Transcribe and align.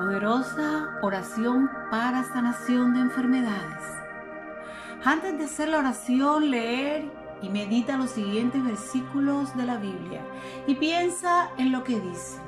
Poderosa 0.00 0.96
oración 1.02 1.70
para 1.90 2.24
sanación 2.24 2.94
de 2.94 3.00
enfermedades. 3.00 3.84
Antes 5.04 5.36
de 5.36 5.44
hacer 5.44 5.68
la 5.68 5.80
oración, 5.80 6.50
leer 6.50 7.12
y 7.42 7.50
medita 7.50 7.98
los 7.98 8.08
siguientes 8.08 8.64
versículos 8.64 9.54
de 9.58 9.66
la 9.66 9.76
Biblia 9.76 10.22
y 10.66 10.76
piensa 10.76 11.50
en 11.58 11.70
lo 11.70 11.84
que 11.84 12.00
dice. 12.00 12.40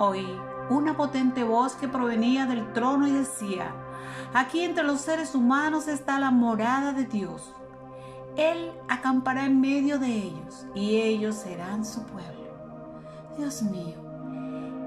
Oí 0.00 0.26
una 0.68 0.96
potente 0.96 1.44
voz 1.44 1.76
que 1.76 1.86
provenía 1.86 2.44
del 2.46 2.72
trono 2.72 3.06
y 3.06 3.12
decía, 3.12 3.72
aquí 4.34 4.62
entre 4.62 4.82
los 4.82 5.00
seres 5.00 5.36
humanos 5.36 5.86
está 5.86 6.18
la 6.18 6.32
morada 6.32 6.92
de 6.92 7.04
Dios. 7.04 7.54
Él 8.36 8.72
acampará 8.88 9.46
en 9.46 9.60
medio 9.60 10.00
de 10.00 10.08
ellos 10.08 10.66
y 10.74 10.96
ellos 10.96 11.36
serán 11.36 11.84
su 11.84 12.02
pueblo. 12.02 12.32
Dios 13.38 13.62
mío, 13.62 14.01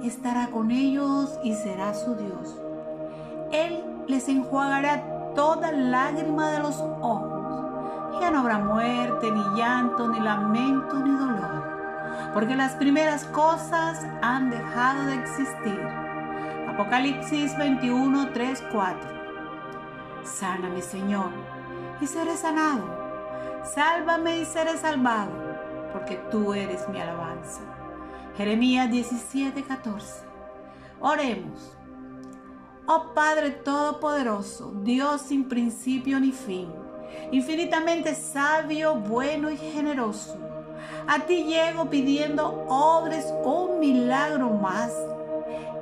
estará 0.07 0.47
con 0.47 0.71
ellos 0.71 1.39
y 1.43 1.53
será 1.53 1.93
su 1.93 2.15
Dios. 2.15 2.59
Él 3.51 3.83
les 4.07 4.27
enjuagará 4.27 5.33
toda 5.35 5.71
lágrima 5.71 6.51
de 6.51 6.59
los 6.59 6.79
ojos. 7.01 8.19
Ya 8.19 8.31
no 8.31 8.39
habrá 8.39 8.59
muerte, 8.59 9.31
ni 9.31 9.57
llanto, 9.57 10.07
ni 10.07 10.19
lamento, 10.19 10.99
ni 10.99 11.11
dolor, 11.11 12.31
porque 12.33 12.55
las 12.55 12.73
primeras 12.75 13.25
cosas 13.25 14.05
han 14.21 14.49
dejado 14.49 15.05
de 15.05 15.15
existir. 15.15 15.79
Apocalipsis 16.69 17.57
21, 17.57 18.29
3, 18.33 18.63
4. 18.71 18.99
Sáname, 20.23 20.81
Señor, 20.81 21.29
y 22.01 22.07
seré 22.07 22.35
sanado. 22.37 23.05
Sálvame 23.63 24.37
y 24.39 24.45
seré 24.45 24.77
salvado, 24.77 25.31
porque 25.91 26.15
tú 26.31 26.53
eres 26.53 26.87
mi 26.89 26.99
alabanza. 26.99 27.61
Jeremías 28.37 28.91
17, 28.91 29.63
14. 29.63 30.25
Oremos. 30.99 31.77
Oh 32.85 33.13
Padre 33.15 33.51
Todopoderoso, 33.51 34.73
Dios 34.83 35.21
sin 35.21 35.45
principio 35.45 36.19
ni 36.19 36.31
fin, 36.31 36.69
infinitamente 37.31 38.13
sabio, 38.13 38.95
bueno 38.95 39.49
y 39.49 39.57
generoso. 39.57 40.37
A 41.07 41.19
ti 41.19 41.45
llego 41.45 41.89
pidiendo 41.89 42.65
obres 42.67 43.25
un 43.43 43.79
milagro 43.79 44.49
más. 44.49 44.91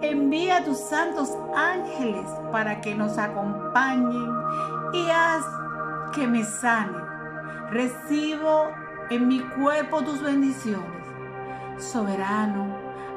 Envía 0.01 0.57
a 0.57 0.63
tus 0.63 0.77
santos 0.77 1.35
ángeles 1.55 2.25
para 2.51 2.81
que 2.81 2.93
nos 2.93 3.17
acompañen 3.17 4.31
y 4.93 5.09
haz 5.09 5.43
que 6.13 6.27
me 6.27 6.43
sane. 6.43 6.99
Recibo 7.71 8.69
en 9.09 9.27
mi 9.27 9.39
cuerpo 9.39 10.03
tus 10.03 10.21
bendiciones. 10.21 11.02
Soberano, 11.79 12.67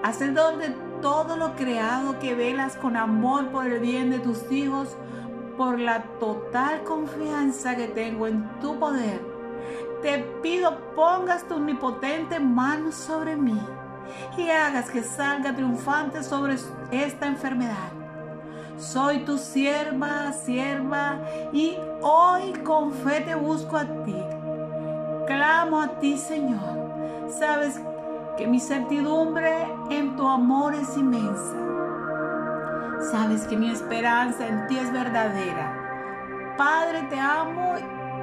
hacedor 0.02 0.58
de 0.58 0.70
todo 1.00 1.36
lo 1.36 1.54
creado 1.56 2.18
que 2.18 2.34
velas 2.34 2.76
con 2.76 2.96
amor 2.96 3.48
por 3.48 3.66
el 3.66 3.80
bien 3.80 4.10
de 4.10 4.18
tus 4.18 4.50
hijos, 4.50 4.96
por 5.56 5.78
la 5.78 6.02
total 6.20 6.82
confianza 6.84 7.76
que 7.76 7.88
tengo 7.88 8.26
en 8.26 8.48
tu 8.60 8.78
poder. 8.78 9.20
Te 10.02 10.18
pido 10.42 10.78
pongas 10.94 11.46
tu 11.48 11.54
omnipotente 11.54 12.38
mano 12.38 12.92
sobre 12.92 13.36
mí 13.36 13.58
y 14.36 14.50
hagas 14.50 14.90
que 14.90 15.02
salga 15.02 15.54
triunfante 15.54 16.22
sobre 16.22 16.56
esta 16.90 17.26
enfermedad. 17.26 17.92
Soy 18.78 19.20
tu 19.20 19.38
sierva, 19.38 20.32
sierva, 20.32 21.18
y 21.52 21.76
hoy 22.02 22.52
con 22.62 22.92
fe 22.92 23.22
te 23.22 23.34
busco 23.34 23.76
a 23.76 23.84
ti. 24.04 24.16
Clamo 25.26 25.80
a 25.80 25.98
ti, 25.98 26.18
Señor. 26.18 27.30
Sabes 27.38 27.80
mi 28.44 28.60
certidumbre 28.60 29.66
en 29.90 30.16
tu 30.16 30.28
amor 30.28 30.74
es 30.74 30.96
inmensa. 30.96 31.56
Sabes 33.10 33.46
que 33.46 33.56
mi 33.56 33.70
esperanza 33.70 34.46
en 34.46 34.66
ti 34.66 34.76
es 34.78 34.92
verdadera. 34.92 36.54
Padre, 36.58 37.04
te 37.08 37.18
amo 37.18 37.74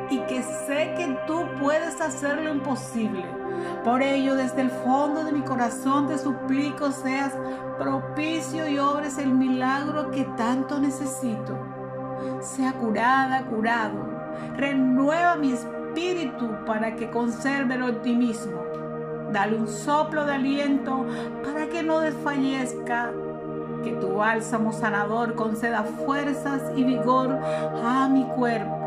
y 0.09 0.19
que 0.19 0.43
sé 0.43 0.93
que 0.97 1.17
tú 1.25 1.45
puedes 1.59 1.99
hacer 2.01 2.41
lo 2.41 2.51
imposible. 2.51 3.25
Por 3.83 4.01
ello, 4.01 4.35
desde 4.35 4.61
el 4.61 4.69
fondo 4.69 5.23
de 5.23 5.31
mi 5.31 5.41
corazón 5.41 6.07
te 6.07 6.17
suplico 6.17 6.91
seas 6.91 7.33
propicio 7.77 8.67
y 8.67 8.79
obres 8.79 9.17
el 9.17 9.33
milagro 9.33 10.11
que 10.11 10.25
tanto 10.37 10.79
necesito. 10.79 11.57
Sea 12.41 12.73
curada, 12.73 13.45
curado. 13.45 14.11
Renueva 14.57 15.35
mi 15.35 15.53
espíritu 15.53 16.49
para 16.65 16.95
que 16.95 17.09
conserve 17.09 17.75
el 17.75 17.83
optimismo. 17.83 18.72
Dale 19.33 19.57
un 19.57 19.67
soplo 19.67 20.25
de 20.25 20.33
aliento 20.35 21.07
para 21.43 21.67
que 21.67 21.81
no 21.81 21.99
desfallezca. 21.99 23.11
Que 23.83 23.91
tu 23.93 24.15
bálsamo 24.15 24.71
sanador 24.71 25.35
conceda 25.35 25.83
fuerzas 25.83 26.61
y 26.75 26.85
vigor 26.85 27.37
a 27.83 28.07
mi 28.07 28.23
cuerpo 28.27 28.83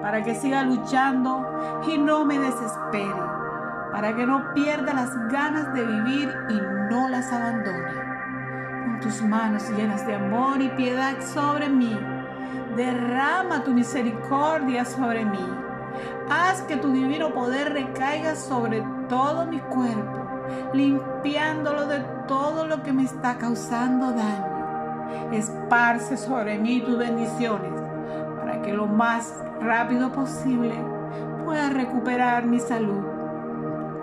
para 0.00 0.22
que 0.22 0.34
siga 0.34 0.62
luchando 0.62 1.82
y 1.86 1.98
no 1.98 2.24
me 2.24 2.38
desespere, 2.38 3.20
para 3.92 4.14
que 4.16 4.26
no 4.26 4.54
pierda 4.54 4.94
las 4.94 5.10
ganas 5.28 5.74
de 5.74 5.84
vivir 5.84 6.34
y 6.48 6.54
no 6.90 7.08
las 7.08 7.30
abandone. 7.30 7.92
Con 8.84 9.00
tus 9.00 9.20
manos 9.20 9.68
llenas 9.70 10.06
de 10.06 10.14
amor 10.14 10.62
y 10.62 10.68
piedad 10.70 11.20
sobre 11.20 11.68
mí, 11.68 11.98
derrama 12.76 13.64
tu 13.64 13.72
misericordia 13.72 14.84
sobre 14.84 15.26
mí. 15.26 15.67
Haz 16.30 16.60
que 16.62 16.76
tu 16.76 16.92
divino 16.92 17.32
poder 17.32 17.72
recaiga 17.72 18.36
sobre 18.36 18.84
todo 19.08 19.46
mi 19.46 19.60
cuerpo, 19.60 20.26
limpiándolo 20.74 21.86
de 21.86 22.00
todo 22.26 22.66
lo 22.66 22.82
que 22.82 22.92
me 22.92 23.04
está 23.04 23.38
causando 23.38 24.12
daño. 24.12 25.32
Esparce 25.32 26.18
sobre 26.18 26.58
mí 26.58 26.82
tus 26.82 26.98
bendiciones 26.98 27.72
para 28.38 28.60
que 28.60 28.74
lo 28.74 28.86
más 28.86 29.34
rápido 29.60 30.12
posible 30.12 30.74
pueda 31.46 31.70
recuperar 31.70 32.44
mi 32.44 32.60
salud. 32.60 33.04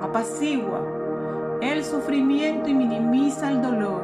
Apacigua 0.01 0.81
el 1.61 1.83
sufrimiento 1.83 2.69
y 2.69 2.73
minimiza 2.73 3.51
el 3.51 3.61
dolor. 3.61 4.03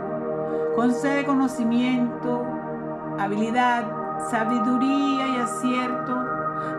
Concede 0.76 1.26
conocimiento, 1.26 2.46
habilidad, 3.18 3.84
sabiduría 4.30 5.28
y 5.28 5.38
acierto 5.38 6.31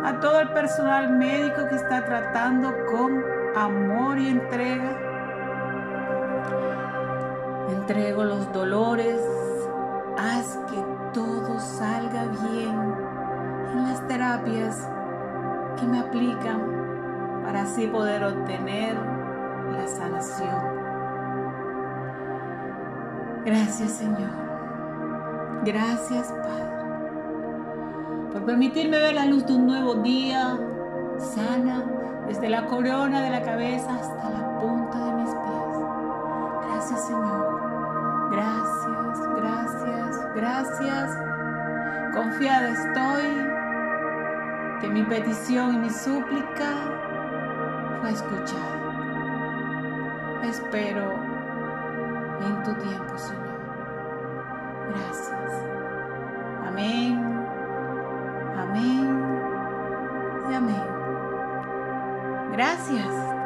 a 0.04 0.18
todo 0.20 0.40
el 0.40 0.48
personal 0.50 1.10
médico 1.10 1.68
que 1.68 1.76
está 1.76 2.04
tratando 2.04 2.72
con 2.90 3.22
amor 3.56 4.18
y 4.18 4.28
entrega. 4.28 4.98
Entrego 7.70 8.24
los 8.24 8.52
dolores, 8.52 9.20
haz 10.18 10.58
que 10.70 10.84
todo 11.12 11.58
salga 11.60 12.24
bien 12.26 12.94
en 13.72 13.82
las 13.84 14.06
terapias 14.08 14.88
que 15.78 15.86
me 15.86 16.00
aplican 16.00 17.42
para 17.44 17.62
así 17.62 17.86
poder 17.86 18.24
obtener 18.24 18.96
la 19.72 19.86
sanación. 19.86 20.82
Gracias 23.44 23.92
Señor. 23.92 24.30
Gracias 25.64 26.32
Padre. 26.42 26.81
Por 28.32 28.44
permitirme 28.44 28.98
ver 28.98 29.15
la 29.15 29.26
luz 29.26 29.47
de 29.47 29.53
un 29.53 29.66
nuevo 29.66 29.94
día 29.97 30.59
sana 31.19 31.84
desde 32.26 32.48
la 32.48 32.66
corona 32.66 33.20
de 33.20 33.31
la 33.31 33.43
cabeza 33.43 33.94
hasta 33.94 34.31
la 34.31 34.59
punta 34.59 35.04
de 35.06 35.12
mis 35.12 35.31
pies. 35.31 35.76
Gracias 36.66 37.06
Señor. 37.06 38.31
Gracias, 38.32 39.20
gracias, 39.37 40.34
gracias. 40.34 41.19
Confiada 42.15 42.69
estoy 42.70 43.53
que 44.81 44.88
mi 44.88 45.03
petición 45.03 45.75
y 45.75 45.78
mi 45.81 45.91
súplica 45.91 46.72
fue 48.00 48.10
escuchada. 48.10 48.82
Espero 50.43 51.12
en 52.40 52.62
tu 52.62 52.75
tiempo, 52.75 53.19
Señor. 53.19 53.41
Gracias. 62.52 63.41